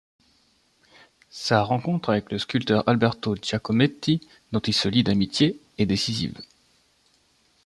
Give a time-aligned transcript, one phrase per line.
[1.29, 6.41] Sa rencontre avec le sculpteur Alberto Giacometti, dont il se lie d’amitié, est décisive.